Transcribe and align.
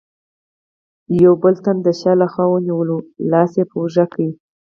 یوه 1.23 1.37
بل 1.41 1.55
تن 1.63 1.77
د 1.85 1.87
شا 1.99 2.13
له 2.21 2.27
خوا 2.33 2.45
ونیولم، 2.49 3.01
لاس 3.31 3.51
یې 3.59 3.65
په 3.69 3.75
اوږه 3.81 4.05
کې. 4.13 4.27